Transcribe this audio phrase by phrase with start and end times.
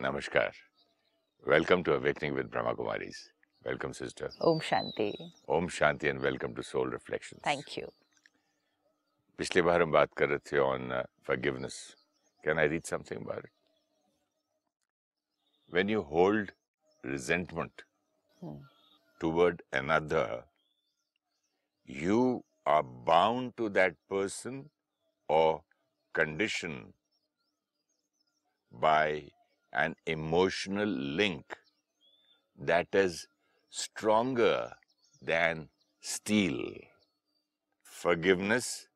[0.00, 0.50] Namaskar.
[1.46, 3.16] Welcome to Awakening with Brahma Kumaris.
[3.64, 4.30] Welcome, sister.
[4.40, 5.12] Om Shanti.
[5.48, 7.40] Om Shanti and welcome to Soul Reflections.
[7.44, 7.88] Thank you.
[9.38, 11.74] पिछली बार हम बात कर रहे थे on uh, forgiveness.
[12.44, 13.50] Can I read something about it?
[15.76, 16.52] When you hold
[17.04, 17.82] resentment
[18.40, 18.56] Hmm.
[19.20, 20.44] toward another,
[21.84, 24.58] you are bound to that person
[25.28, 25.62] or
[26.12, 26.74] condition
[28.86, 29.30] by
[29.72, 31.56] an emotional link
[32.58, 33.26] that is
[33.70, 34.72] stronger
[35.22, 35.68] than
[36.00, 36.58] steel.
[37.82, 38.88] Forgiveness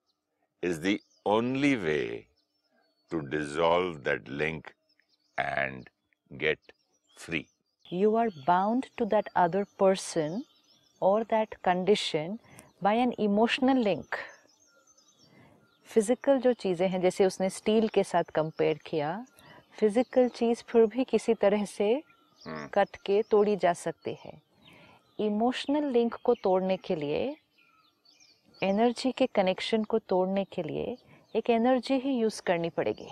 [0.63, 2.27] is the only way
[3.11, 4.75] to dissolve that link
[5.37, 5.89] and
[6.39, 6.59] get
[7.17, 7.49] free.
[7.91, 10.45] You are bound to that other person
[11.01, 12.39] or that condition
[12.81, 14.19] by an emotional link.
[15.95, 19.09] Physical जो चीज़ें हैं जैसे उसने steel के साथ compare किया
[19.80, 22.02] physical चीज़ फिर भी किसी तरह से
[22.42, 22.68] Hmm.
[22.74, 24.32] कट के तोड़ी जा सकती है।
[25.20, 27.36] इमोशनल लिंक को तोड़ने के लिए
[28.64, 30.96] एनर्जी के कनेक्शन को तोड़ने के लिए
[31.36, 33.08] एक एनर्जी ही यूज़ करनी पड़ेगी।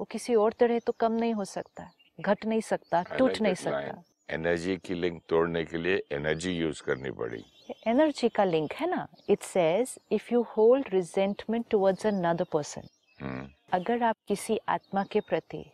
[0.00, 1.90] वो किसी और तरह तो कम नहीं हो सकता
[2.20, 6.82] घट नहीं सकता टूट like नहीं सकता। एनर्जी की लिंक तोड़ने के लिए एनर्जी यूज़
[6.82, 7.44] करनी पड़ी।
[7.86, 9.06] एनर्जी का लिंक है ना?
[9.30, 12.88] It says if you hold resentment towards another person
[13.20, 15.64] hmm, अगर आप किसी आत्मा के प्रति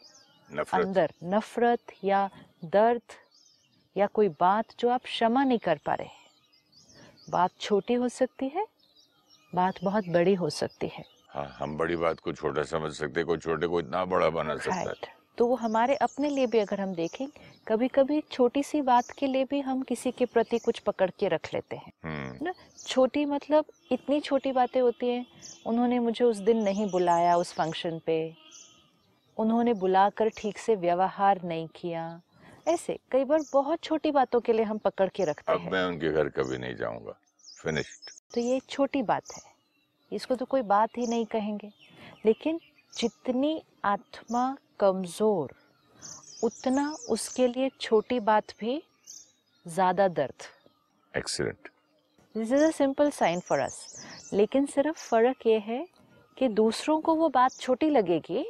[0.50, 2.28] नफरत। अंदर नफरत या
[2.64, 3.14] दर्द
[3.96, 8.66] या कोई बात जो आप क्षमा नहीं कर पा रहे बात छोटी हो सकती है
[9.52, 13.26] बात बहुत बड़ी हो सकती है। हाँ हम बड़ी बात को छोटा समझ सकते हैं
[13.26, 16.80] कोई छोटे को इतना बड़ा बना सकता है। तो वो हमारे अपने लिए भी अगर
[16.80, 17.26] हम देखें
[17.66, 21.28] कभी कभी छोटी सी बात के लिए भी हम किसी के प्रति कुछ पकड़ के
[21.28, 22.52] रख लेते हैं। हम्म, ना
[22.86, 25.26] छोटी मतलब इतनी छोटी बातें होती हैं
[25.66, 28.34] उन्होंने मुझे उस दिन नहीं बुलाया उस फ़ंक्शन पे।
[29.36, 32.22] उन्होंने बुलाकर ठीक से व्यवहार नहीं किया।
[32.68, 35.84] ऐसे कई बार बहुत छोटी बातों के लिए हम पकड़ के रखते अब हैं। मैं
[35.84, 37.18] उनके घर कभी नहीं जाऊँगा।
[37.62, 39.42] फिनिश्ड तो ये छोटी बात है।
[40.12, 41.72] इसको तो कोई बात ही नहीं कहेंगे।
[42.26, 42.60] लेकिन
[42.92, 45.54] जितनी आत्मा कमज़ोर
[46.42, 48.82] उतना उसके लिए छोटी बात भी
[49.66, 50.42] ज़्यादा दर्द।
[51.14, 51.68] Excellent
[52.34, 55.86] this is a simple sign for us लेकिन सिर्फ़ फ़र्क ये है
[56.36, 58.44] कि दूसरों को वो बात छोटी लगेगी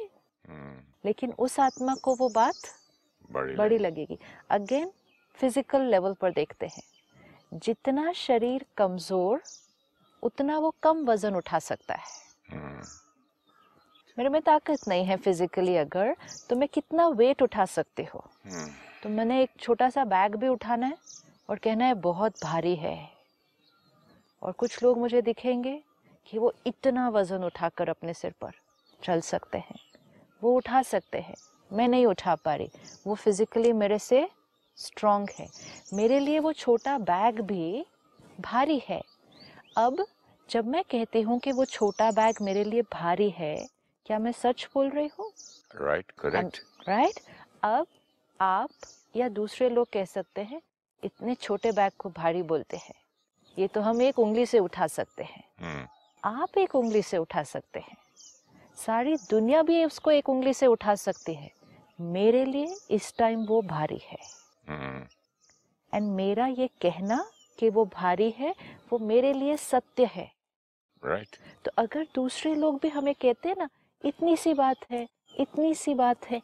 [1.05, 2.55] लेकिन उस आत्मा को वो बात
[3.31, 4.17] बड़ी बड़ी लगेगी।
[4.49, 4.91] अगेन
[5.37, 6.83] फ़िज़िकल लेवल पर देखते हैं।
[7.55, 9.41] जितना शरीर कमज़ोर
[10.23, 12.05] उतना वो कम वज़न उठा सकता है।
[12.51, 12.81] हम्म,
[14.17, 16.15] मेरे में ताकत नहीं है फिजिकली अगर
[16.49, 18.21] तो मैं कितना वेट उठा सकती हूँ?
[18.45, 18.69] हम्म,
[19.03, 20.97] तो मैंने एक छोटा सा बैग भी उठाना है
[21.49, 22.97] और कहना है बहुत भारी है।
[24.41, 25.83] और कुछ लोग मुझे दिखेंगे
[26.27, 28.51] कि वो इतना वज़न उठाकर अपने सिर पर
[29.03, 29.79] चल सकते हैं।
[30.41, 31.35] वो उठा सकते हैं।
[31.73, 32.69] मैं नहीं उठा पा रही।
[33.07, 34.27] वो फिजिकली मेरे से
[34.75, 35.47] स्ट्रांग है।
[35.93, 37.85] मेरे लिए वो छोटा बैग भी
[38.41, 39.01] भारी है।
[39.77, 40.05] अब
[40.49, 43.76] जब मैं कहती हूँ कि वो छोटा बैग मेरे लिए भारी है
[44.07, 45.31] क्या मैं सच बोल रही हूँ?
[45.75, 47.19] राइट करेक्ट राइट
[47.63, 47.87] अब
[48.39, 48.69] आप
[49.15, 50.61] या दूसरे लोग कह सकते हैं
[51.03, 52.93] इतने छोटे बैग को भारी बोलते हैं।
[53.57, 55.87] ये तो हम एक उंगली से उठा सकते हैं। हम्म,
[56.23, 57.97] आप एक उंगली से उठा सकते हैं।
[58.77, 61.51] सारी दुनिया भी उसको एक उंगली से उठा सकती है।
[61.99, 64.19] मेरे लिए इस टाइम वो भारी है।
[65.93, 67.23] एंड मेरा ये कहना
[67.59, 68.55] कि वो भारी है
[68.91, 70.31] वो मेरे लिए सत्य है।
[71.03, 71.35] राइट
[71.65, 73.69] तो अगर दूसरे लोग भी हमें कहते हैं ना
[74.03, 75.07] इतनी सी बात है
[75.39, 76.41] इतनी सी बात है।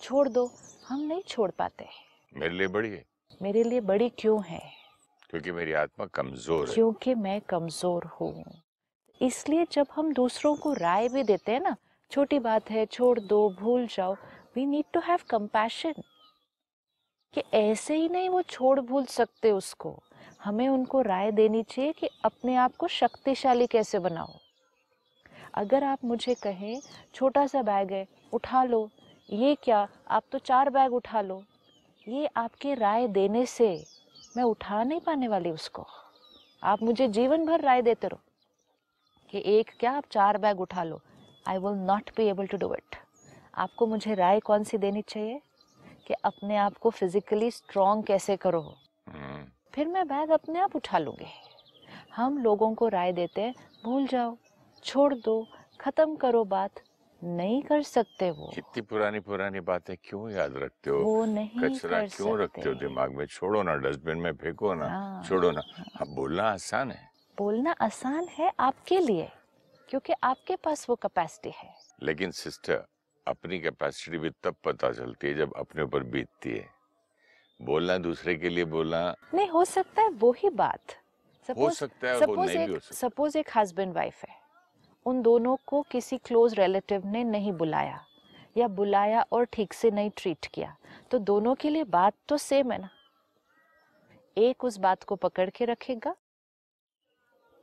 [0.00, 0.50] छोड़ दो
[0.86, 1.86] हम नहीं छोड़ पाते।
[2.32, 3.04] मेरे लिए बड़ी है।
[3.42, 4.60] मेरे लिए बड़ी क्यों है?
[5.30, 8.44] क्योंकि मेरी आत्मा कमज़ोर है। क्योंकि मैं कमज़ोर हूँ।
[9.20, 11.76] इसलिए जब हम दूसरों को राय भी देते हैं ना
[12.10, 14.14] छोटी बात है छोड़ दो भूल जाओ
[14.56, 16.02] we need to have compassion
[17.34, 19.98] कि ऐसे ही नहीं वो छोड़ भूल सकते उसको।
[20.40, 24.38] हमें उनको राय देनी चाहिए कि अपने आप को शक्तिशाली कैसे बनाओ
[25.54, 26.80] अगर आप मुझे कहें
[27.14, 28.88] छोटा सा बैग है उठा लो।
[29.32, 29.88] ये क्या?
[30.10, 31.42] आप तो चार बैग उठा लो।
[32.08, 33.84] ये आपके राय देने से
[34.36, 35.86] मैं उठा नहीं पाने वाली उसको।
[36.62, 38.20] आप मुझे जीवन भर राय देते रहो
[39.30, 41.00] कि एक क्या आप चार बैग उठा लो।
[41.48, 42.96] I will not be able to do it
[43.54, 45.40] आपको मुझे राय कौन सी देनी चाहिए?
[46.06, 48.60] कि अपने आप को फिजिकली स्ट्रॉन्ग कैसे करो?
[49.08, 51.26] हम्म, फिर मैं बैग अपने आप उठा लूँगी।
[52.16, 53.54] हम लोगों को राय देते हैं
[53.84, 54.36] भूल जाओ।
[54.84, 55.48] छोड़ दो
[55.80, 56.70] खत्म करो बात।
[57.24, 61.04] नहीं कर सकते वो। कितनी पुरानी पुरानी बातें क्यों याद रखते हो?
[61.04, 63.26] वो नहीं कचरा क्यों रखते हो दिमाग में?
[63.26, 68.24] छोड़ो ना डस्टबिन में फेंको ना हाँ। छोड़ो ना। हाँ बोलना आसान है। बोलना आसान
[68.24, 69.30] है आपके लिए
[69.88, 72.86] क्योंकि आपके पास वो कैपेसिटी है। लेकिन सिस्टर
[73.26, 76.68] अपनी कैपेसिटी भी तब पता चलती है जब अपने ऊपर बीतती है।
[77.62, 82.08] बोलना दूसरे के लिए बोलना नहीं हो सकता है वो ही बात। हो सपोज़ सकता
[82.08, 84.39] है सपोज़ हो एक सपोज़ एक हस्बैंड वाइफ है।
[85.06, 88.00] उन दोनों को किसी क्लोज रिलेटिव ने नहीं बुलाया
[88.56, 90.76] या बुलाया और ठीक से नहीं ट्रीट किया।
[91.10, 92.88] तो दोनों के लिए बात तो सेम है ना?
[94.36, 96.14] एक उस बात को पकड़ के रखेगा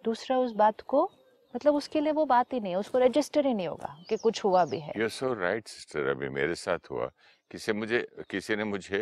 [0.04, 1.10] दूसरा उस बात को
[1.54, 4.44] मतलब उसके लिए वो बात ही नहीं है उसको रजिस्टर ही नहीं होगा कि कुछ
[4.44, 7.10] हुआ भी है। यू सो राइट सिस्टर अभी मेरे साथ हुआ।
[7.52, 9.00] किसी मुझे किसी ने मुझे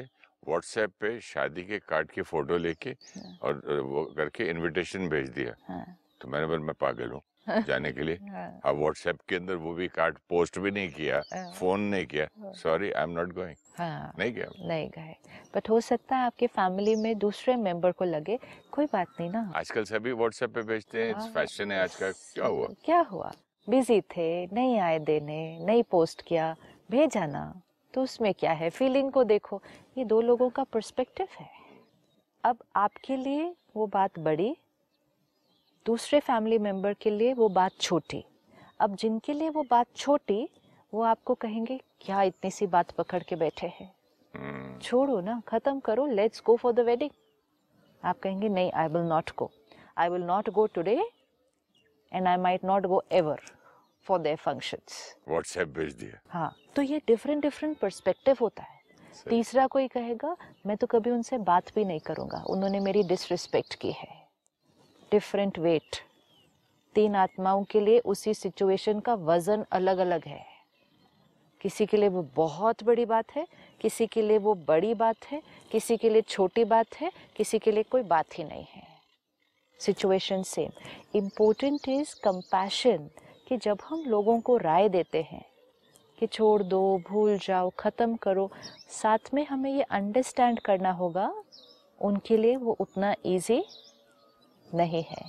[0.47, 5.55] व्हाट्सएप पे शादी के कार्ड की फ़ोटो लेके हाँ। और वो करके इनविटेशन भेज दिया।
[5.67, 5.85] हाँ,
[6.21, 7.21] तो मैंने बोला मैं पागल हूँ।
[7.67, 11.21] जाने के लिए। हाँ, अब व्हाट्सएप के अंदर वो भी कार्ड पोस्ट भी नहीं किया
[11.33, 15.15] हाँ। फ़ोन नहीं किया। Sorry I am not going हाँ नहीं गया नहीं गए।
[15.55, 18.39] बट हो सकता है आपके फैमिली में दूसरे मेंबर को लगे
[18.71, 22.11] कोई बात नहीं ना। आजकल सभी व्हाट्सएप पे भेजते हैं हाँ, फ़ैशन है आज का
[22.11, 22.67] क्या हुआ?
[22.85, 23.31] क्या हुआ?
[23.69, 26.55] बिज़ी थे नहीं आए देने नहीं पोस्ट किया।
[26.91, 27.61] भेजा ना
[27.93, 28.69] तो उसमें क्या है?
[28.69, 29.61] फीलिंग को देखो।
[29.97, 31.49] ये दो लोगों का पर्सपेक्टिव है।
[32.43, 34.55] अब आपके लिए वो बात बड़ी
[35.85, 38.23] दूसरे फैमिली मेंबर के लिए वो बात छोटी।
[38.79, 40.47] अब जिनके लिए वो बात छोटी
[40.93, 43.91] वो आपको कहेंगे क्या इतनी सी बात पकड़ के बैठे हैं?
[44.33, 47.11] हम्म, छोड़ो ना खत्म करो let's go for the wedding
[48.03, 49.49] आप कहेंगे नहीं I will not go
[49.97, 50.97] I will not go today
[52.11, 53.41] and I might not go ever
[54.05, 58.79] for their functions WhatsApp भेज दिया। हाँ तो ये डिफरेंट डिफरेंट पर्सपेक्टिव होता है।
[59.29, 60.35] तीसरा कोई कहेगा
[60.65, 64.24] मैं तो कभी उनसे बात भी नहीं करूँगा। उन्होंने मेरी डिसरिस्पेक्ट की है।
[65.11, 65.95] डिफरेंट वेट
[66.95, 70.43] तीन आत्माओं के लिए उसी सिचुएशन का वज़न अलग अलग है।
[71.61, 73.45] किसी के लिए वो बहुत बड़ी बात है,
[73.81, 75.41] किसी के लिए वो बड़ी बात है,
[75.71, 78.83] किसी के लिए छोटी बात है, किसी के लिए कोई बात ही नहीं है।
[79.79, 80.71] Situation same
[81.15, 83.09] important is compassion
[83.47, 85.43] कि जब हम लोगों को राय देते हैं
[86.17, 88.49] कि छोड़ दो, भूल जाओ, ख़त्म करो,
[88.89, 91.33] साथ में हमें ये अंडरस्टैंड करना होगा,
[92.01, 93.63] उनके लिए वो उतना इजी
[94.75, 95.23] नहीं है।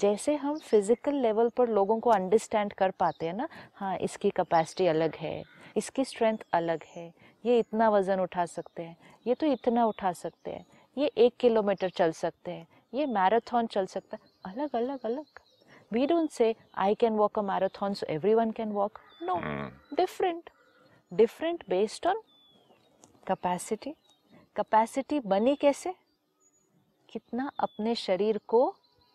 [0.00, 4.86] जैसे हम फ़िज़िकल लेवल पर लोगों को अंडरस्टैंड कर पाते हैं ना हाँ इसकी कैपेसिटी
[4.86, 5.42] अलग है
[5.76, 7.12] इसकी स्ट्रेंथ अलग है
[7.44, 8.96] ये इतना वज़न उठा सकते हैं
[9.26, 10.64] ये तो इतना उठा सकते हैं
[10.96, 15.40] ये एक किलोमीटर चल सकते हैं ये मैराथन चल सकता है अलग अलग अलग।
[15.92, 19.40] We don't say I can walk a marathon so every one can walk no
[19.98, 20.50] different.
[21.12, 22.18] Different based on
[23.26, 23.92] capacity.
[24.56, 25.94] Capacity बनी कैसे?
[27.18, 28.74] कितना अपने शरीर को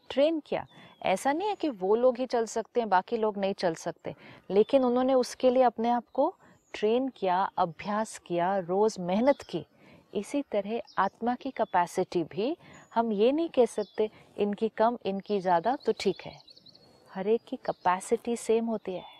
[0.10, 0.66] ट्रेन किया।
[1.06, 4.14] ऐसा नहीं है कि वो लोग ही चल सकते हैं, बाकी लोग नहीं चल सकते।
[4.52, 6.34] लेकिन उन्होंने उसके लिए अपने आप को
[6.74, 9.66] ट्रेन किया, अभ्यास किया, रोज मेहनत की।
[10.14, 12.56] इसी तरह आत्मा की कैपेसिटी भी
[12.94, 16.38] हम ये नहीं कह सकते, इनकी कम, इनकी ज़्यादा तो ठीक है।
[17.12, 19.12] हर एक की कैपेसिटी सेम होती है।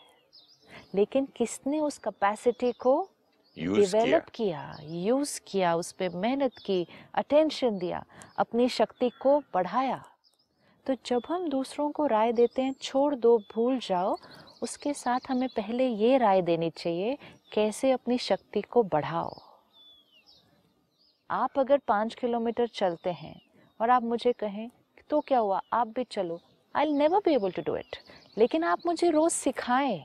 [0.96, 3.10] लेकिन किसने उस कैपेसिटी को
[3.58, 6.86] डेवलप किया यूज़ किया उस पर मेहनत की
[7.16, 8.04] अटेंशन दिया
[8.38, 10.04] अपनी शक्ति को बढ़ाया।
[10.86, 14.18] तो जब हम दूसरों को राय देते हैं छोड़ दो भूल जाओ
[14.62, 17.18] उसके साथ हमें पहले ये राय देनी चाहिए
[17.54, 19.34] कैसे अपनी शक्ति को बढ़ाओ।
[21.30, 23.36] आप अगर पाँच किलोमीटर चलते हैं
[23.80, 24.70] और आप मुझे कहें
[25.10, 25.62] तो क्या हुआ?
[25.74, 26.40] आप भी चलो।
[26.76, 27.98] I never be able to do it
[28.38, 30.04] लेकिन आप मुझे रोज़ सिखाएँ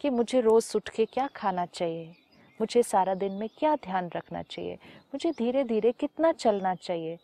[0.00, 2.14] कि मुझे रोज़ उठ के क्या खाना चाहिए।
[2.60, 4.74] मुझे सारा दिन में क्या ध्यान रखना चाहिए?
[5.06, 7.18] मुझे धीरे धीरे कितना चलना चाहिए?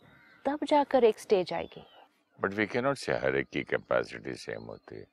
[0.45, 1.83] तब जाकर एक स्टेज आएगी।
[2.41, 5.07] बट वी कैन नॉट से हर एक की कैपेसिटी सेम होती है।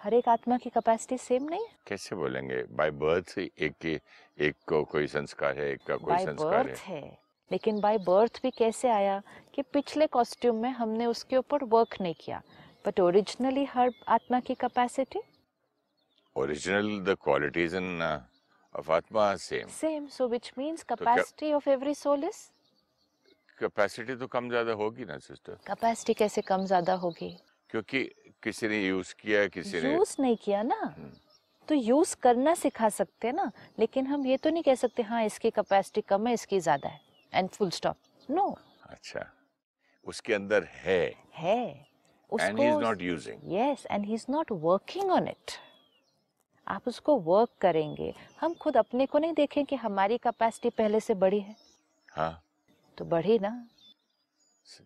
[0.00, 1.74] हर एक आत्मा की कैपेसिटी सेम नहीं है?
[1.86, 2.62] कैसे बोलेंगे?
[2.62, 4.00] बाय बर्थ एक के
[4.40, 7.18] एक को कोई संस्कार है एक का कोई संस्कार है। है।
[7.52, 9.22] लेकिन बाय बर्थ भी कैसे आया
[9.54, 12.42] कि पिछले कॉस्ट्यूम में हमने उसके ऊपर वर्क नहीं किया?
[12.86, 15.20] बट ओरिजिनली हर आत्मा की capacity
[16.36, 18.18] original the qualities in
[18.78, 22.48] of आत्मा same same so which means क्या- capacity of every soul is
[23.58, 27.36] capacity तो कम ज़्यादा होगी ना सिस्टर कैपेसिटी कैसे कम ज़्यादा होगी?
[27.70, 28.02] क्योंकि
[28.42, 30.80] किसी ने यूज़ किया किसी ने यूज़ नहीं किया ना?
[30.98, 31.12] हम्म।
[31.68, 33.50] तो यूज़ करना सिखा सकते हैं ना?
[33.78, 37.00] लेकिन हम ये तो नहीं कह सकते हाँ इसकी कैपेसिटी कम है इसकी ज़्यादा है।
[37.32, 39.26] एंड फुल स्टॉप नो अच्छा।
[40.06, 41.02] उसके अंदर है।
[41.34, 41.64] है।
[42.32, 45.50] And he is not using yes and he is not working on it
[46.68, 51.14] आप उसको वर्क करेंगे। हम खुद अपने को नहीं देखें कि हमारी कैपेसिटी पहले से
[51.14, 51.56] बड़ी है।
[52.12, 52.42] हाँ।
[52.98, 53.68] तो बढ़ी ना।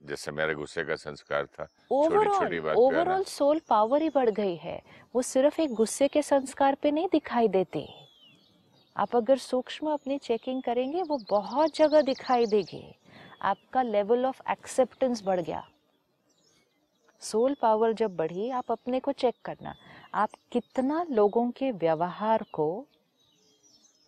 [0.04, 4.82] जैसे मेरे गुस्से का संस्कार था ओवरऑल। ओवरऑल सोल पावर ही बढ़ गई है।
[5.14, 7.88] वो सिर्फ़ एक गुस्से के संस्कार पे नहीं दिखाई देती।
[8.96, 12.94] आप अगर सूक्ष्म अपनी चेकिंग करेंगे वो बहुत जगह दिखाई देगी।
[13.42, 15.68] आपका लेवल ऑफ़ एक्सेप्टेंस बढ़ गया।
[17.20, 19.75] सोल पावर जब बढ़ी आप अपने को चेक करना।
[20.14, 22.87] आप कितना लोगों के व्यवहार को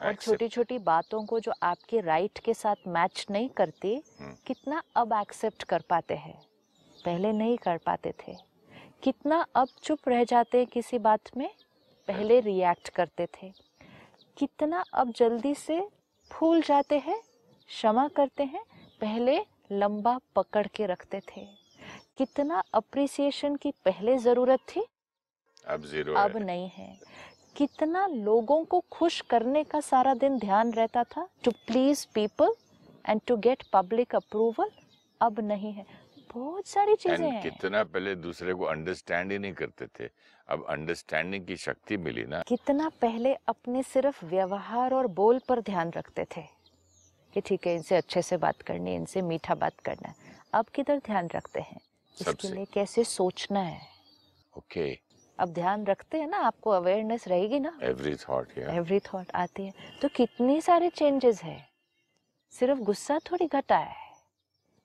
[0.02, 4.82] और छोटी छोटी बातों को जो आपके राइट के साथ मैच नहीं करती हम्म। कितना
[4.96, 6.42] अब एक्सेप्ट कर पाते हैं?
[7.04, 8.36] पहले नहीं कर पाते थे।
[9.02, 11.50] कितना अब चुप रह जाते हैं किसी बात में?
[12.08, 13.52] पहले रिएक्ट करते थे।
[14.36, 15.88] कितना अब जल्दी से
[16.32, 17.22] भूल जाते हैं?
[17.68, 18.64] क्षमा करते हैं।
[19.00, 21.48] पहले लंबा पकड़ के रखते थे।
[22.18, 24.86] कितना अप्रिसिएशन की पहले ज़रूरत थी?
[25.68, 26.98] अब ज़ीरो अब है। नहीं है।
[27.56, 31.28] कितना लोगों को खुश करने का सारा दिन ध्यान रहता था?
[31.44, 32.54] To please people
[33.08, 34.70] and to get public approval
[35.20, 35.86] अब नहीं है।
[36.34, 40.10] बहुत सारी चीज़ें हैं। कितना पहले दूसरे को अंडरस्टैंड ही नहीं करते थे।
[40.48, 45.90] अब अंडरस्टैंडिंग की शक्ति मिली ना। कितना पहले अपने सिर्फ़ व्यवहार और बोल पर ध्यान
[45.90, 46.62] रखते थे।
[47.32, 50.14] कि ठीक है इनसे अच्छे से बात करनी इनसे मीठा बात करना
[50.54, 51.80] अब किधर ध्यान रखते हैं?
[52.20, 53.80] इसके लिए कैसे सोचना है?
[54.58, 55.11] ओके
[55.42, 59.72] अब ध्यान रखते हैं ना आपको अवेयरनेस रहेगी ना। एवरी थॉट एवरी थॉट आती है।
[60.02, 61.68] तो कितने सारे चेंजेस है?
[62.50, 64.12] सिर्फ़ गुस्सा थोड़ी घटा है।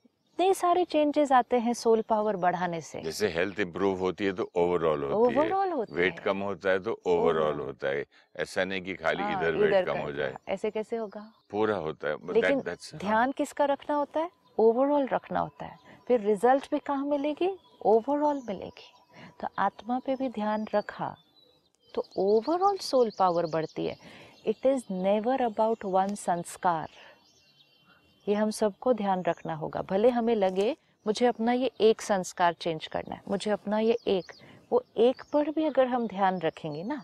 [0.05, 4.51] इतने सारे चेंजेस आते हैं सोल पावर बढ़ाने से। जैसे हेल्थ इंप्रूव होती है तो
[4.55, 8.05] ओवरऑल होती है। ओवरऑल होता वेट है कम होता है तो ओवरऑल होता है।
[8.37, 11.33] ऐसा नहीं कि खाली हाँ, इधर वेट कम का- हो जाए। ऐसे कैसे होगा?
[11.49, 14.31] पूरा होता है लेकिन that- how- ध्यान किसका रखना होता है?
[14.57, 17.59] ओवरऑल रखना होता है। फिर रिज़ल्ट भी कहाँ मिलेगी?
[17.85, 18.96] ओवरऑल मिलेगी।
[19.39, 21.15] तो आत्मा पे भी ध्यान रखा
[21.93, 23.95] तो ओवरऑल सोल पावर बढ़ती है।
[24.47, 26.89] It is never about one संस्कार।
[28.27, 30.75] ये हम सबको ध्यान रखना होगा। भले हमें लगे,
[31.05, 34.31] मुझे अपना ये एक संस्कार चेंज करना है, मुझे अपना ये एक,
[34.71, 37.03] वो एक पर भी अगर हम ध्यान रखेंगे ना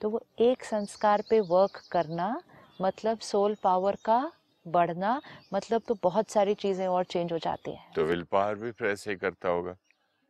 [0.00, 2.42] तो वो एक संस्कार पे वर्क करना
[2.80, 4.20] मतलब सोल पावर का
[4.66, 5.20] बढ़ना
[5.54, 8.88] मतलब तो बहुत सारी चीज़ें और चेंज हो जाती हैं। तो विल पावर भी फिर
[8.88, 9.74] ऐसे ही करता होगा।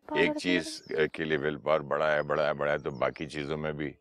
[0.08, 0.68] एक चीज़
[1.08, 3.94] के लिए विल पावर बड़ा है बड़ा है बड़ा है तो बाकी चीज़ों में भी।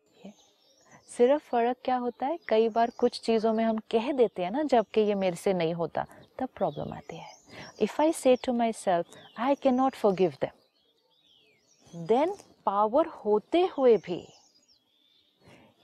[1.10, 2.38] सिर्फ़ फ़र्क क्या होता है?
[2.48, 5.74] कई बार कुछ चीज़ों में हम कह देते हैं ना जबकि ये मेरे से नहीं
[5.74, 6.06] होता
[6.38, 7.28] तब प्रॉब्लम आती है।
[7.82, 9.06] If I say to myself
[9.38, 12.34] I can not forgive them then
[12.66, 14.26] power होते हुए भी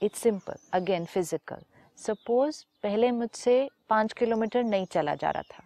[0.01, 1.61] it's simple again physical
[1.97, 5.63] suppose पहले मुझसे पाँच किलोमीटर नहीं चला जा रहा था।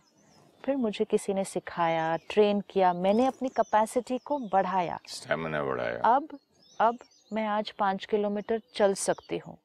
[0.66, 6.38] फिर मुझे किसी ने सिखाया ट्रेन किया मैंने अपनी कैपेसिटी को बढ़ाया। स्टेमिना बढ़ाया। अब
[6.80, 6.98] अब
[7.34, 9.58] मैं आज पाँच किलोमीटर चल सकती हूँ।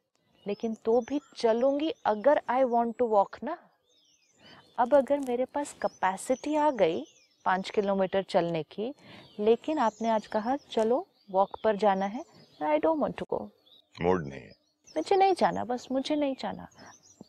[0.47, 3.57] लेकिन तो भी चलूँगी अगर आई वॉन्ट टू वॉक ना।
[4.79, 7.05] अब अगर मेरे पास कैपेसिटी आ गई
[7.47, 8.93] पाँच किलोमीटर चलने की
[9.41, 12.25] लेकिन आपने आज कहा चलो वॉक पर जाना है
[12.63, 13.39] I don't want to go
[14.03, 14.53] mood नहीं है।
[14.97, 16.69] मुझे नहीं जाना बस मुझे नहीं जाना।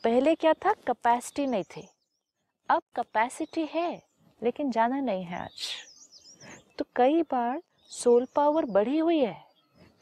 [0.04, 0.74] पहले क्या था?
[0.74, 1.88] कैपेसिटी नहीं थी।
[2.72, 3.90] अब कैपेसिटी है
[4.42, 5.64] लेकिन जाना नहीं है आज।
[6.78, 7.62] तो कई बार
[7.92, 9.34] सोल पावर बढ़ी हुई है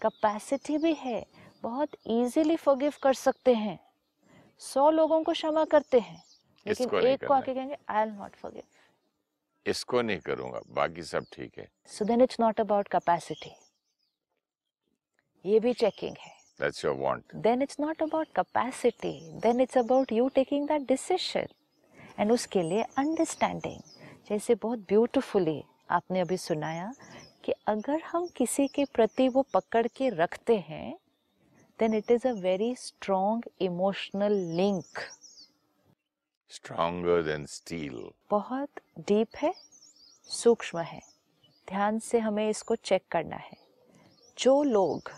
[0.02, 1.26] कैपेसिटी भी है
[1.64, 3.78] बहुत इजीली फॉरगिव कर सकते हैं।
[4.62, 6.22] सौ लोगों को क्षमा करते हैं
[6.66, 8.64] लेकिन एक को आके कहेंगे आई एल नॉट फॉरगिव
[9.66, 13.56] इसको नहीं करूँगा बाकी सब ठीक है। So then it's not about capacity
[15.46, 20.20] ये भी चेकिंग है। That's your want then it's not about capacity then it's about
[20.20, 21.56] you taking that decision.
[22.20, 23.82] And उसके लिए अंडरस्टैंडिंग
[24.30, 26.94] जैसे बहुत ब्यूटिफुली आपने अभी सुनाया
[27.44, 31.00] कि अगर हम किसी के प्रति वो पकड़ के रखते हैं
[31.80, 34.86] then it is a very strong emotional link
[36.50, 39.54] stronger than steel बहुत डीप है
[40.30, 41.02] सूक्ष्म है.
[41.70, 43.58] ध्यान से हमें इसको चेक करना है.
[44.40, 45.12] जो लोग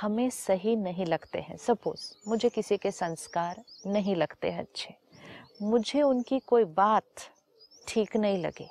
[0.00, 5.01] हमें सही नहीं लगते हैं सपोज़ मुझे किसी के संस्कार नहीं लगते हैं अच्छे
[5.62, 7.04] मुझे उनकी कोई बात
[7.88, 8.68] ठीक नहीं लगी।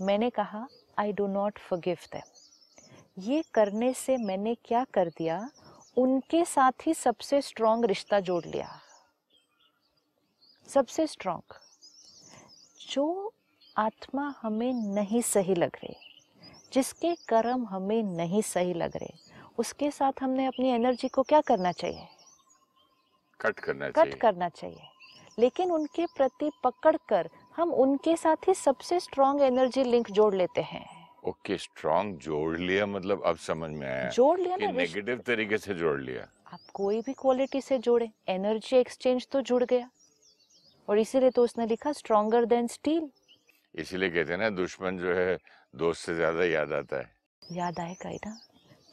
[0.00, 0.66] मैंने कहा
[0.98, 5.50] I do not forgive them ये करने से मैंने क्या कर दिया?
[5.96, 8.80] उनके साथ ही सबसे स्ट्रांग रिश्ता जोड़ लिया।
[10.68, 11.54] सबसे स्ट्रांग
[12.90, 13.34] जो
[13.76, 15.96] आत्मा हमें नहीं सही लग रही
[16.72, 19.14] जिसके कर्म हमें नहीं सही लग रहे
[19.58, 22.06] उसके साथ हमने अपनी एनर्जी को क्या करना चाहिए?
[23.40, 24.97] कट करना कट चाहिए। करना चाहिए।
[25.38, 30.60] लेकिन उनके प्रति पकड़ कर हम उनके साथ ही सबसे स्ट्रॉन्ग एनर्जी लिंक जोड़ लेते
[30.62, 30.86] हैं।
[31.24, 35.74] ओके स्ट्रॉन्ग जोड़ लिया मतलब अब समझ में आया जोड़ लिया ना नेगेटिव तरीके से
[35.74, 39.88] जोड़ लिया। आप कोई भी क्वालिटी से जोड़े एनर्जी एक्सचेंज तो जुड़ गया।
[40.88, 43.08] और इसीलिए तो उसने लिखा स्ट्रॉन्गर देन स्टील
[43.74, 45.38] इसीलिए कहते हैं ना दुश्मन जो है
[45.74, 47.10] दोस्त से ज़्यादा याद आता है।
[47.42, 48.38] याद आएगा ही ना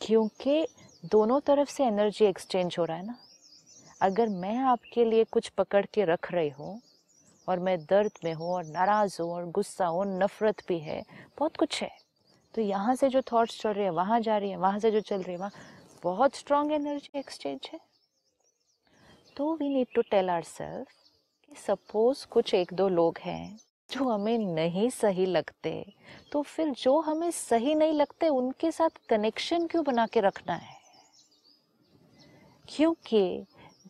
[0.01, 0.65] क्योंकि
[1.05, 3.17] दोनों तरफ़ से एनर्जी एक्सचेंज हो रहा है ना।
[4.01, 6.81] अगर मैं आपके लिए कुछ पकड़ के रख रही हूँ
[7.47, 11.03] और मैं दर्द में हूँ और नाराज़ हूँ और गुस्सा हूँ, नफरत भी है,
[11.39, 11.89] बहुत कुछ है।
[12.55, 15.01] तो यहाँ से जो थॉट्स चल रहे हैं, वहाँ जा रही है, वहाँ से जो
[15.01, 15.51] चल रही है, वहाँ
[16.03, 17.79] बहुत स्ट्रॉन्ग एनर्जी एक्सचेंज है।
[19.37, 20.87] तो we need to tell our self
[21.51, 23.57] कि सपोज़ कुछ एक दो लोग हैं
[23.89, 25.73] जो हमें नहीं सही लगते
[26.31, 30.73] तो फिर जो हमें सही नहीं लगते, उनके साथ कनेक्शन क्यों बना के रखना है?
[32.67, 33.45] क्योंकि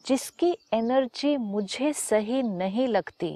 [0.05, 3.33] जिसकी एनर्जी मुझे सही नहीं लगती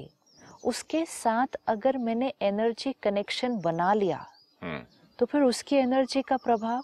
[0.65, 4.25] उसके साथ अगर मैंने एनर्जी कनेक्शन बना लिया
[4.61, 4.81] हम्म।
[5.19, 6.83] तो फिर उसकी एनर्जी का प्रभाव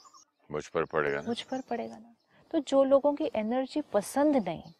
[0.49, 2.13] मुझ पर पड़ेगा मुझ पर पड़ेगा ना।
[2.53, 4.73] तो जो लोगों की एनर्जी पसंद नहीं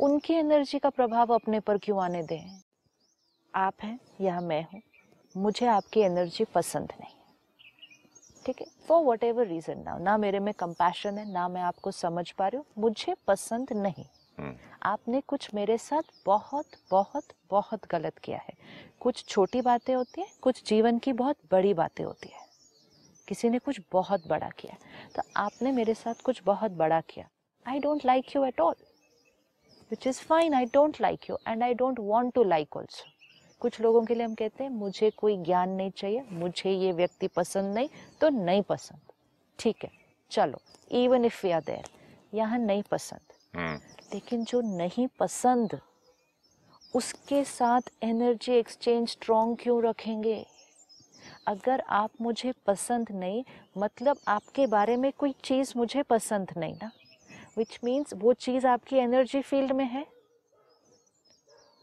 [0.00, 2.60] उनकी एनर्जी का प्रभाव अपने पर क्यों आने दें?
[3.54, 4.82] आप हैं या मैं हूँ
[5.34, 7.14] मुझे आपकी एनर्जी पसंद नहीं।
[8.46, 8.66] ठीक है?
[8.88, 12.48] फॉर वट एवर रीजन ना ना मेरे में कंपैशन है ना मैं आपको समझ पा
[12.48, 14.04] रही हूँ मुझे पसंद नहीं।
[14.82, 18.54] आपने कुछ मेरे साथ बहुत बहुत बहुत गलत किया है।
[19.00, 22.46] कुछ छोटी बातें होती हैं, कुछ जीवन की बहुत बड़ी बातें होती है।
[23.28, 24.76] किसी ने कुछ बहुत बड़ा किया
[25.16, 27.28] तो आपने मेरे साथ कुछ बहुत बड़ा किया।
[27.66, 28.74] I don't like you at all
[29.90, 33.10] which is fine I don't like you and I don't want to like also
[33.60, 37.28] कुछ लोगों के लिए हम कहते हैं, मुझे कोई ज्ञान नहीं चाहिए, मुझे ये व्यक्ति
[37.28, 37.88] पसंद नहीं
[38.20, 39.12] तो नहीं पसंद।
[39.58, 39.90] ठीक है,
[40.30, 40.60] चलो
[40.98, 41.88] even if we are there
[42.34, 43.78] यहाँ नहीं पसंद। हम्म।
[44.14, 45.78] लेकिन जो नहीं पसंद,
[46.94, 50.44] उसके साथ एनर्जी एक्सचेंज स्ट्रॉन्ग क्यों रखेंगे?
[51.48, 53.42] अगर आप मुझे पसंद नहीं
[53.78, 56.90] मतलब आपके बारे में कोई चीज़ मुझे पसंद नहीं ना
[57.58, 60.04] विच मीन्स वो चीज़ आपकी एनर्जी फ़ील्ड में है?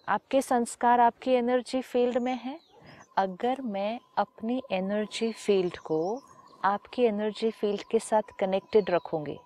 [0.07, 2.59] आपके संस्कार आपकी एनर्जी फ़ील्ड में है?
[3.17, 5.99] अगर मैं अपनी एनर्जी फ़ील्ड को
[6.63, 9.37] आपकी एनर्जी फ़ील्ड के साथ कनेक्टेड रखूँगी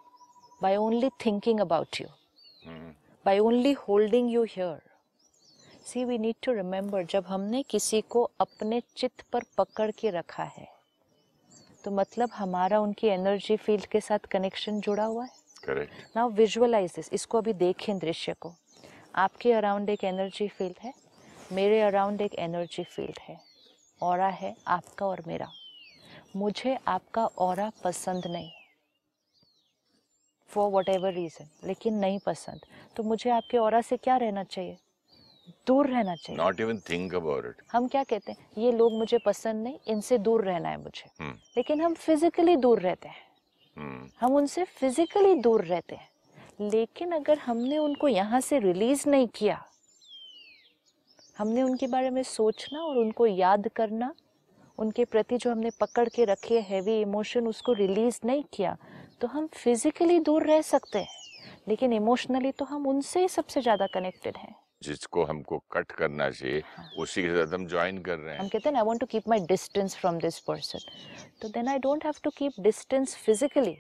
[0.62, 2.08] by only thinking about you
[3.30, 4.82] by only holding you here.
[5.86, 10.44] See, we need to remember जब हमने किसी को अपने चित्त पर पकड़ के रखा
[10.44, 10.68] है
[11.84, 15.30] तो मतलब हमारा उनकी एनर्जी फ़ील्ड के साथ कनेक्शन जुड़ा हुआ है?
[15.66, 18.54] करेक्ट नाउ विजुअलाइज दिस इसको अभी देखें दृश्य को।
[19.16, 20.94] आपके अराउंड एक एनर्जी फ़ील्ड है
[21.54, 23.40] मेरे अराउंड एक एनर्जी फ़ील्ड है
[24.02, 25.52] और है आपका और मेरा।
[26.36, 28.52] मुझे आपका और पसंद नहीं।
[30.50, 32.60] फॉर वट एवर रीज़न लेकिन नहीं पसंद।
[32.96, 34.78] तो मुझे आपके और से क्या रहना चाहिए?
[35.68, 38.48] दूर रहना चाहिए। Not even think about it हम क्या कहते हैं?
[38.58, 42.80] ये लोग मुझे पसंद नहीं इनसे दूर रहना है मुझे। हम्म। लेकिन हम फिजिकली दूर
[42.80, 43.28] रहते हैं।
[43.78, 46.10] हम्म। हम उनसे फिजिकली दूर रहते हैं।
[46.62, 49.66] लेकिन अगर हमने उनको यहाँ से रिलीज़ नहीं किया
[51.38, 54.16] हमने उनके बारे में सोचना और उनको याद करना
[54.78, 58.78] उनके प्रति जो हमने पकड़ के रखे हैवी इमोशन उसको रिलीज़ नहीं किया
[59.22, 61.18] तो हम फिजिकली दूर रह सकते हैं
[61.68, 66.62] लेकिन इमोशनली तो हम उनसे ही सबसे ज़्यादा कनेक्टेड हैं। जिसको हमको कट करना चाहिए
[67.00, 69.28] उसी के साथ हम ज्वाइन कर रहे हैं। हम कहते हैं I want to keep
[69.30, 70.80] my distance from this person
[71.42, 73.78] तो then I don't have to keep distance physically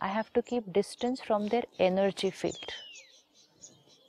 [0.00, 2.72] I have to keep distance from their energy field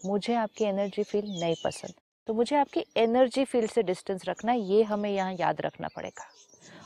[0.01, 1.93] मुझे आपकी एनर्जी फ़ील्ड नहीं पसंद।
[2.27, 6.29] तो मुझे आपकी एनर्जी फ़ील्ड से डिस्टेंस रखना है ये हमें यहाँ याद रखना पड़ेगा।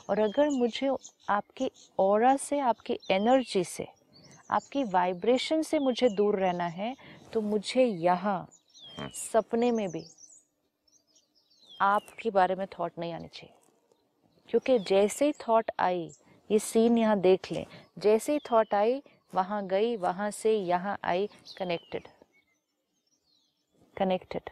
[0.10, 0.90] और अगर मुझे
[1.30, 3.88] आपकी और से आपकी एनर्जी से
[4.52, 6.96] आपकी वाइब्रेशन से मुझे दूर रहना है
[7.34, 8.48] तो मुझे यहाँ
[9.14, 10.04] सपने में भी
[11.82, 13.56] आपके बारे में थॉट नहीं आनी चाहिए।
[14.50, 16.10] क्योंकि जैसे ही थॉट आई
[16.50, 17.66] ये सीन यहाँ देख लें
[18.00, 19.02] जैसे ही थॉट आई
[19.34, 22.08] वहाँ गई वहाँ से यहाँ आई कनेक्टेड
[23.98, 24.50] कनेक्टेड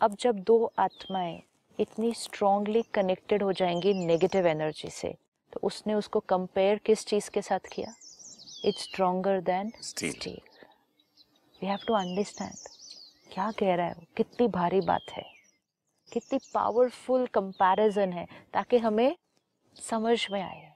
[0.00, 1.42] अब जब दो आत्माएँ
[1.80, 5.14] इतनी स्ट्रांगली कनेक्टेड हो जाएँगी नेगेटिव एनर्जी से।
[5.52, 7.94] तो उसने उसको कंपेयर किस चीज़ के साथ किया?
[8.64, 9.84] It's stronger than Steel.
[9.84, 10.40] Steel
[11.62, 12.54] we have to understand
[13.32, 14.04] क्या कह रहा है वो?
[14.16, 15.26] कितनी भारी बात है।
[16.12, 19.16] कितनी पावरफुल कंपैरिजन है ताकि हमें
[19.90, 20.72] समझ में आए।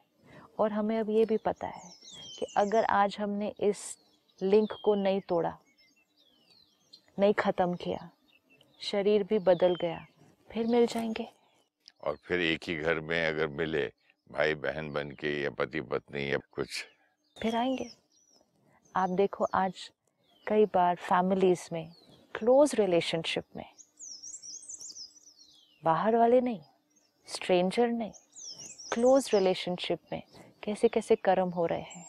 [0.59, 1.93] और हमें अब ये भी पता है
[2.39, 3.99] कि अगर आज हमने इस
[4.43, 5.59] लिंक को नहीं तोड़ा
[7.19, 8.11] नहीं ख़त्म किया
[8.81, 10.07] शरीर भी बदल गया
[10.51, 11.29] फिर मिल जाएँगे।
[12.05, 13.87] और फिर एक ही घर में अगर मिले
[14.31, 16.85] भाई बहन बन के या पति पत्नी या कुछ।
[17.37, 17.91] फिर आएँगे।
[18.97, 19.91] आप देखो आज
[20.47, 21.93] कई बार फैमिलीज़ में
[22.35, 23.65] क्लोज रिलेशनशिप में
[25.85, 26.61] बाहर वाले नहीं
[27.29, 28.13] स्ट्रेंजर नहीं
[28.93, 30.23] क्लोज रिलेशनशिप में
[30.63, 32.07] कैसे कैसे कर्म हो रहे हैं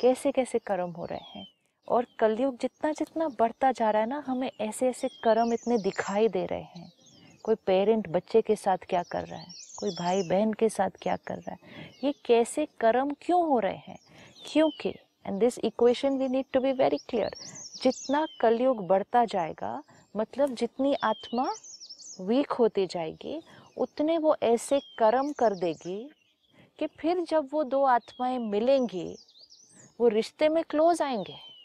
[0.00, 1.46] कैसे कैसे कर्म हो रहे हैं।
[1.88, 6.28] और कलयुग जितना जितना बढ़ता जा रहा है ना, हमें ऐसे ऐसे कर्म इतने दिखाई
[6.28, 6.92] दे रहे हैं।
[7.42, 9.54] कोई पेरेंट बच्चे के साथ क्या कर रहा है?
[9.78, 11.58] कोई भाई बहन के साथ क्या कर रहा है?
[12.04, 13.98] ये कैसे कर्म क्यों हो रहे हैं?
[14.52, 14.88] क्योंकि
[15.26, 17.36] and this equation we need to be very clear
[17.82, 19.82] जितना कलयुग बढ़ता जाएगा
[20.16, 21.54] मतलब जितनी आत्मा
[22.20, 23.42] वीक होती जाएगी,
[23.76, 26.10] उतने वो ऐसे कर्म कर देगी
[26.78, 29.18] कि फिर जब वो दो आत्माएँ मिलेंगी,
[30.00, 31.55] वो रिश्ते में क्लोज आएँगे।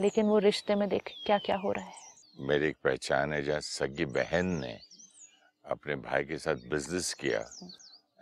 [0.00, 2.02] लेकिन वो रिश्ते में देख क्या क्या हो रहा है?
[2.38, 4.78] मेरी एक पहचान है जहाँ सगी बहन ने
[5.64, 7.40] अपने भाई के साथ बिज़नेस किया।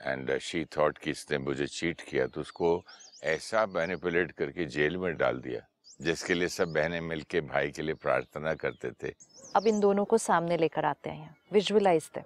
[0.01, 2.83] एंड शी थॉट कि इसने मुझे चीट किया तो उसको
[3.25, 5.61] ऐसा मैनिपुलेट करके जेल में डाल दिया
[6.03, 9.15] जिसके लिए सब बहनें मिलके भाई के लिए प्रार्थना करते थे।
[9.57, 12.21] अब इन दोनों को सामने लेकर आते हैं विजुअलाइज दे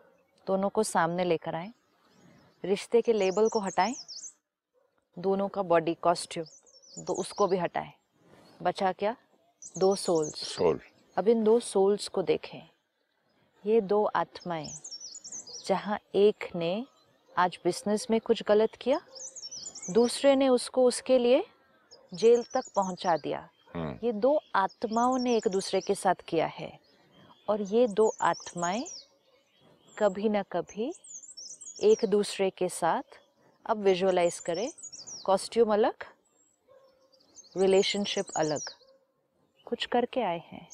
[0.46, 1.72] दोनों को सामने लेकर आए।
[2.64, 3.94] रिश्ते के लेबल को हटाएँ।
[5.16, 7.92] दोनों का बॉडी कॉस्ट्यूम तो उसको भी हटाएँ।
[8.62, 9.16] बचा क्या?
[9.78, 10.80] दो सोल्स सोल
[11.16, 12.68] अब इन दो सोल्स को देखें।
[13.64, 14.70] ये दो आत्माएँ
[15.66, 16.86] जहाँ एक ने
[17.32, 19.00] आज बिज़नेस में कुछ गलत किया
[19.90, 21.44] दूसरे ने उसको उसके लिए
[22.12, 26.72] जेल तक पहुँचा दिया। हम्म। ये दो आत्माओं ने एक दूसरे के साथ किया है
[27.48, 28.84] और ये दो आत्माएँ
[29.96, 30.92] कभी ना कभी
[31.82, 33.20] एक दूसरे के साथ
[33.66, 34.68] अब विजुअलाइज करें
[35.24, 36.04] कॉस्ट्यूम अलग
[37.56, 38.70] रिलेशनशिप अलग।
[39.66, 40.68] कुछ करके आए हैं।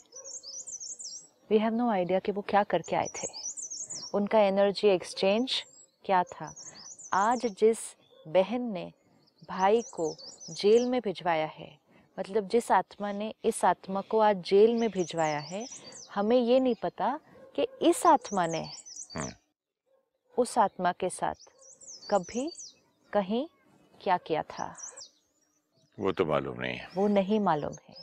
[1.51, 3.27] वी हैव नो आइडिया कि वो क्या करके आए थे।
[4.15, 5.65] उनका एनर्जी एक्सचेंज
[6.05, 6.55] क्या था?
[7.13, 7.79] आज जिस
[8.29, 8.93] बहन ने
[9.51, 10.17] भाई को
[10.51, 11.79] जेल में भिजवाया है
[12.19, 15.67] मतलब जिस आत्मा ने इस आत्मा को आज जेल में भिजवाया है
[16.15, 17.21] हमें ये नहीं पता
[17.57, 18.63] कि इस आत्मा ने
[19.17, 19.33] हम्म।
[20.39, 21.35] उस आत्मा के साथ
[22.11, 22.53] कभी
[23.13, 23.49] कहीं
[24.01, 24.75] क्या किया था।
[26.01, 28.02] वो तो मालूम नहीं है। वो नहीं मालूम है।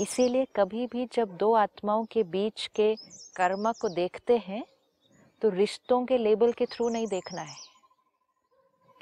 [0.00, 2.94] इसीलिए कभी भी जब दो आत्माओं के बीच के
[3.36, 4.64] कर्म को देखते हैं
[5.42, 7.56] तो रिश्तों के लेबल के थ्रू नहीं देखना है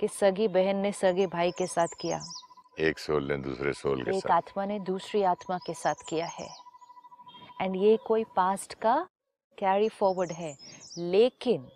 [0.00, 2.20] कि सगी बहन ने सगे भाई के साथ किया।
[2.80, 6.26] एक सोल ने दूसरे सोल के एक साथ। आत्मा ने दूसरी आत्मा के साथ किया
[6.26, 6.48] है।
[7.62, 8.96] एंड ये कोई पास्ट का
[9.58, 10.56] कैरी फॉरवर्ड है।
[10.98, 11.68] लेकिन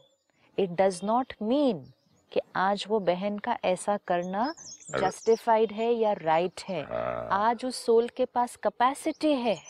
[0.59, 1.93] इट डज नॉट मीन
[2.33, 4.55] कि आज वो बहन का ऐसा करना
[4.91, 9.63] जस्टिफाइड है या राइट right है। हाँ, आज उस सोल के पास कैपेसिटी है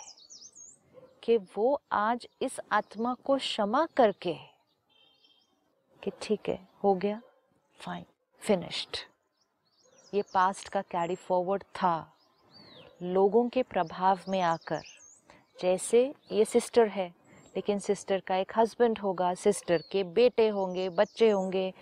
[1.23, 4.35] कि वो आज इस आत्मा को क्षमा करके
[6.03, 7.21] कि ठीक है हो गया
[7.81, 8.05] फाइन
[8.41, 8.97] फिनिश्ड
[10.15, 12.17] ये पास्ट का कैरी फॉरवर्ड था
[13.03, 14.83] लोगों के प्रभाव में आकर।
[15.63, 17.09] जैसे ये सिस्टर है
[17.57, 21.75] लेकिन सिस्टर का एक हस्बैंड होगा सिस्टर के बेटे होंगे बच्चे होंगे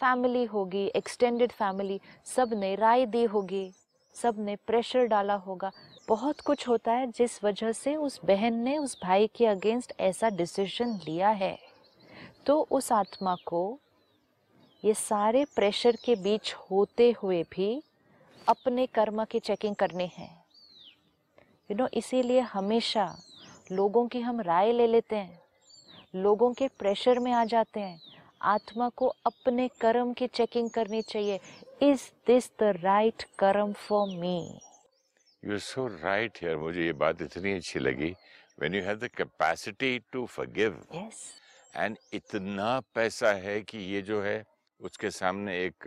[0.00, 3.70] फैमिली होगी एक्सटेंडेड फैमिली सबने राय दी होगी
[4.16, 5.70] सबने प्रेशर डाला होगा।
[6.08, 10.30] बहुत कुछ होता है जिस वजह से उस बहन ने उस भाई के अगेंस्ट ऐसा
[10.30, 11.58] डिसीज़न लिया है।
[12.46, 13.78] तो उस आत्मा को
[14.84, 17.82] ये सारे प्रेशर के बीच होते हुए भी
[18.46, 20.28] अपने कर्म की चेकिंग करनी है।
[21.70, 23.14] यू नो इसीलिए हमेशा
[23.72, 25.40] लोगों की हम राय ले लेते हैं,
[26.14, 28.09] लोगों के प्रेशर में आ जाते हैं।
[28.42, 31.40] आत्मा को अपने कर्म की चेकिंग करनी चाहिए।
[31.82, 34.38] Is this the right karma for me
[35.42, 38.10] you are so right यार मुझे ये बात इतनी अच्छी लगी।
[38.60, 41.22] When you have the capacity to forgive yes
[41.76, 44.42] and इतना पैसा है कि ये जो है
[44.80, 45.84] उसके सामने एक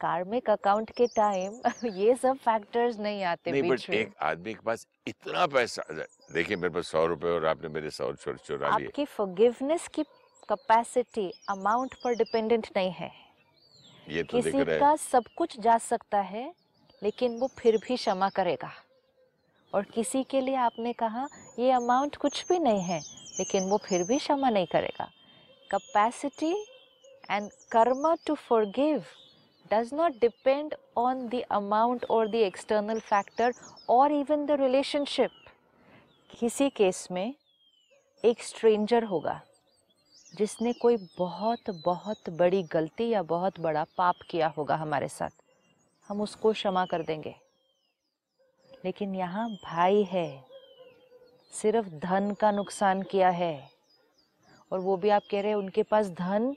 [0.00, 1.60] कार्मिक अकाउंट के टाइम
[1.94, 5.82] ये सब फैक्टर्स नहीं आते नहीं बट एक आदमी के पास इतना पैसा
[6.32, 10.04] देखिए मेरे पास सौ रुपए और आपने मेरे सौ चुर चुरा लिए। आपकी फॉरगिवनेस की
[10.50, 13.10] कैपेसिटी अमाउंट पर डिपेंडेंट नहीं है।
[14.06, 16.44] ये तो किसी का सब कुछ जा सकता है
[17.02, 18.70] लेकिन वो फिर भी क्षमा करेगा।
[19.72, 23.00] और किसी के लिए आपने कहा ये अमाउंट कुछ भी नहीं है
[23.38, 25.10] लेकिन वो फिर भी क्षमा नहीं करेगा।
[25.70, 26.52] Capacity
[27.30, 29.04] and karma to forgive
[29.70, 33.50] does not depend on the amount or the external factor
[33.96, 35.36] or even the relationship
[36.30, 37.34] किसी केस में
[38.24, 39.40] एक स्ट्रेंजर होगा।
[40.34, 45.30] जिसने कोई बहुत बहुत बड़ी गलती या बहुत बड़ा पाप किया होगा हमारे साथ
[46.08, 47.34] हम उसको क्षमा कर देंगे।
[48.84, 50.44] लेकिन यहाँ भाई है
[51.52, 53.70] सिर्फ़ धन का नुकसान किया है
[54.72, 56.54] और वो भी आप कह रहे हैं उनके पास धन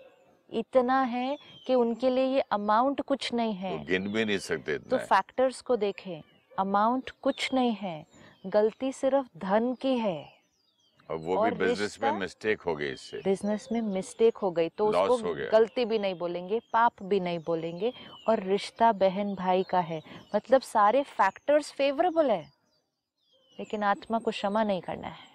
[0.51, 4.77] इतना है कि उनके लिए ये अमाउंट कुछ नहीं है। वो गिन भी नहीं सकते
[4.77, 6.21] तो। फैक्टर्स को देखें
[6.59, 8.05] अमाउंट कुछ नहीं है
[8.47, 10.32] गलती सिर्फ़ धन की है।
[11.09, 14.69] और वो और भी बिज़नेस में मिस्टेक हो गई इससे। बिज़नेस में मिस्टेक हो गई
[14.69, 17.91] तो Loss उसको गलती भी नहीं बोलेंगे पाप भी नहीं बोलेंगे
[18.27, 20.01] और रिश्ता बहन भाई का है।
[20.35, 22.41] मतलब सारे फैक्टर्स फेवरेबल है
[23.59, 25.27] लेकिन आत्मा को क्षमा नहीं करना है।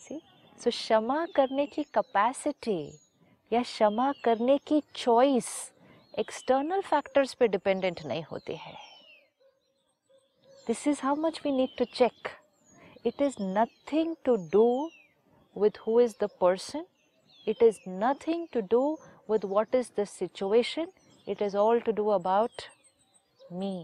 [0.00, 0.20] सी
[0.60, 2.80] सो क्षमा करने की कैपेसिटी
[3.50, 5.48] या क्षमा करने की चॉइस
[6.14, 8.74] एक्सटर्नल फैक्टर्स पे डिपेंडेंट नहीं होती है।
[10.66, 12.28] This is how much we need to check
[13.08, 14.90] it is nothing to do
[15.56, 16.84] with who is the person
[17.46, 18.80] it is nothing to do
[19.28, 20.88] with what is the situation
[21.26, 22.68] it is all to do about
[23.62, 23.74] me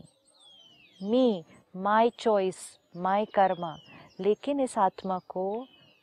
[1.00, 1.26] me
[1.76, 2.56] my choice
[2.96, 3.76] my karma
[4.20, 5.44] लेकिन इस आत्मा को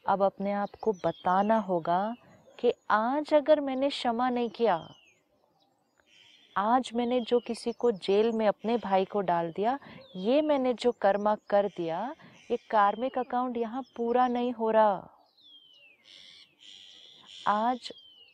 [0.06, 2.02] अब अपने आप को बताना होगा
[2.60, 4.78] कि आज अगर मैंने क्षमा नहीं किया
[6.56, 9.78] आज मैंने जो किसी को जेल में अपने भाई को डाल दिया
[10.16, 12.02] ये मैंने जो कर्मा कर दिया
[12.52, 15.10] ये कार्मिक अकाउंट यहाँ पूरा नहीं हो रहा।
[17.48, 17.92] आज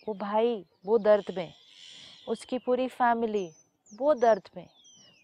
[0.07, 1.53] वो भाई, वो दर्द में,
[2.27, 3.51] उसकी पूरी फैमिली,
[3.97, 4.67] वो दर्द में,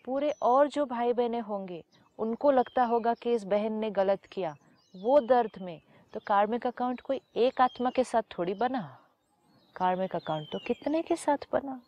[0.05, 1.83] पूरे और जो भाई बहनें होंगे,
[2.19, 4.55] उनको लगता होगा कि इस बहन ने गलत किया,
[4.95, 5.81] वो दर्द में।
[6.13, 8.97] तो कार्मिक अकाउंट कोई एक आत्मा के साथ थोड़ी बना?
[9.75, 11.81] कार्मिक अकाउंट तो कितने के साथ बना?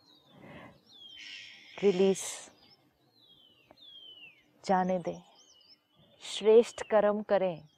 [1.82, 2.50] रिलीज़।
[4.64, 5.33] जाने दें।
[6.24, 7.68] श्रेष्ठ कर्म करें।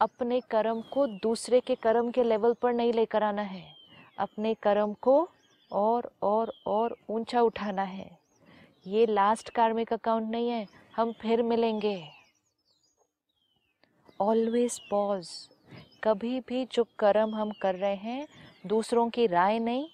[0.00, 3.74] अपने कर्म को दूसरे के कर्म के लेवल पर नहीं लेकर आना है।
[4.18, 5.28] अपने कर्म को
[5.72, 8.18] और और और ऊँचा उठाना है।
[8.86, 12.08] ये लास्ट कार्मिक अकाउंट नहीं है। हम फिर मिलेंगे।
[14.20, 15.28] ऑलवेज पॉज
[16.04, 18.28] कभी भी जो कर्म हम कर रहे हैं,
[18.66, 19.88] दूसरों की राय नहीं,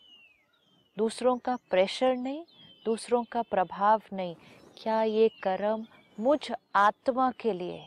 [0.99, 2.45] दूसरों का प्रेशर नहीं,
[2.85, 4.35] दूसरों का प्रभाव नहीं।
[4.83, 5.87] क्या ये कर्म
[6.21, 7.83] मुझ आत्मा के लिए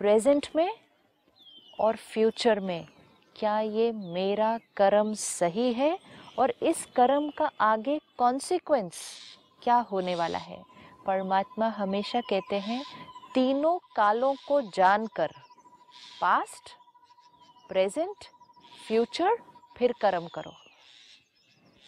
[0.00, 0.70] प्रेजेंट में
[1.80, 2.86] और फ्यूचर में
[3.36, 5.98] क्या ये मेरा कर्म सही है
[6.38, 9.00] और इस कर्म का आगे कॉन्सिक्वेंस
[9.62, 10.62] क्या होने वाला है?
[11.06, 12.82] परमात्मा हमेशा कहते हैं,
[13.34, 15.32] तीनों कालों को जानकर
[16.20, 16.70] पास्ट
[17.68, 18.24] प्रेजेंट
[18.86, 19.36] फ्यूचर
[19.76, 20.52] फिर कर्म करो।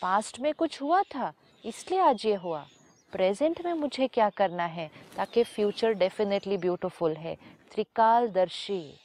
[0.03, 1.33] पास्ट में कुछ हुआ था,
[1.65, 2.67] इसलिए आज ये हुआ।
[3.13, 7.37] प्रेजेंट में मुझे क्या करना है ताकि फ्यूचर डेफिनेटली ब्यूटीफुल है।
[7.73, 9.01] त्रिकालदर्शी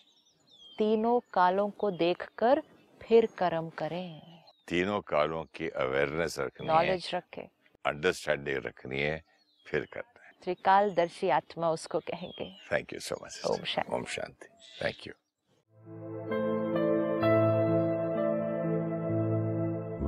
[0.77, 2.61] तीनों कालों को देखकर
[3.01, 4.21] फिर कर्म करें।
[4.67, 7.47] तीनों कालों की अवेयरनेस रखनी है। नॉलेज रखें।
[7.85, 9.23] अंडरस्टैंडिंग रखनी है
[9.67, 14.47] फिर करना है। त्रिकालदर्शी आत्मा उसको कहेंगे। थैंक यू सो मच ओम शांति। ओम शांति।
[14.83, 15.13] Thank you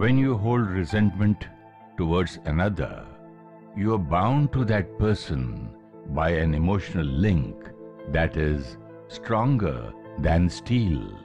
[0.01, 1.41] When you hold resentment
[1.97, 2.93] towards another,
[3.77, 5.41] you are bound to that person
[6.19, 7.78] by an emotional link
[8.11, 11.17] that is stronger than steel.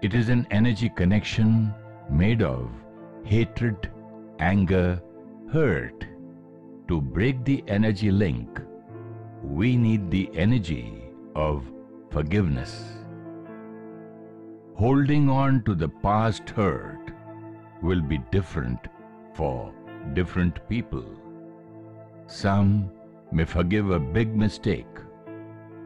[0.00, 1.74] It is an energy connection
[2.10, 2.70] made of
[3.24, 3.90] hatred,
[4.38, 5.02] anger,
[5.52, 6.06] hurt.
[6.88, 8.60] To break the energy link,
[9.42, 11.02] we need the energy
[11.34, 11.64] of
[12.10, 12.84] forgiveness.
[14.74, 17.12] Holding on to the past hurt
[17.82, 18.78] will be different
[19.34, 19.74] for
[20.14, 21.04] different people.
[22.26, 22.90] Some
[23.32, 24.86] may forgive a big mistake,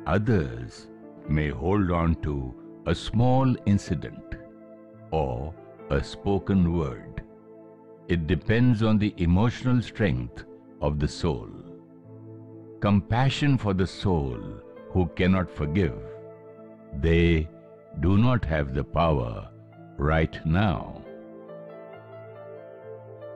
[0.06, 0.88] others
[1.28, 2.54] may hold on to
[2.86, 4.36] a small incident
[5.10, 5.54] or
[5.90, 7.22] a spoken word.
[8.08, 10.44] It depends on the emotional strength
[10.80, 11.48] of the soul.
[12.80, 14.40] Compassion for the soul
[14.90, 15.98] who cannot forgive.
[17.00, 17.48] They
[18.00, 19.48] do not have the power
[19.96, 21.02] right now.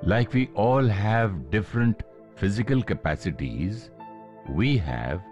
[0.03, 2.03] Like we all have different
[2.35, 3.91] physical capacities,
[4.49, 5.23] we have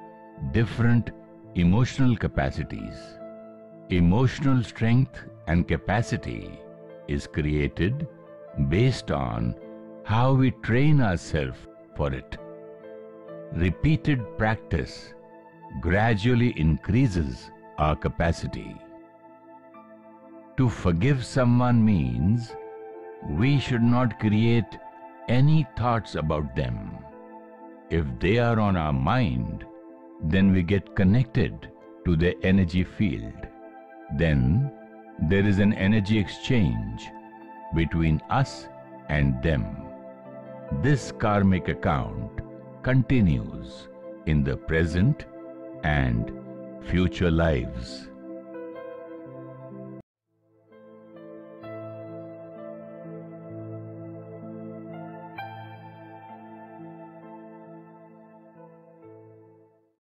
[0.53, 1.11] different
[1.57, 2.97] emotional capacities.
[3.91, 6.59] Emotional strength and capacity
[7.07, 8.09] is created
[8.69, 9.55] based on
[10.05, 11.59] how we train ourselves
[11.97, 12.37] for it.
[13.53, 15.15] Repeated practice
[15.81, 18.75] gradually increases our capacity.
[20.57, 22.57] To forgive someone means
[23.29, 24.79] we should not create
[25.29, 26.99] any thoughts about them.
[27.91, 29.65] If they are on our mind,
[30.23, 31.71] then we get connected
[32.05, 33.47] to the energy field.
[34.17, 34.73] Then
[35.29, 37.09] there is an energy exchange
[37.75, 38.69] between us
[39.09, 39.65] and them.
[40.83, 42.41] This karmic account
[42.83, 43.89] continues
[44.27, 45.27] in the present
[45.83, 46.33] and
[46.83, 48.09] future lives.